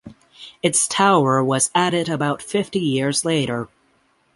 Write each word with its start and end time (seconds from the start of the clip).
Its 0.63 0.87
tower 0.87 1.43
was 1.43 1.69
added 1.75 2.09
about 2.09 2.41
fifty 2.41 2.79
years 2.79 3.23
later. 3.23 3.69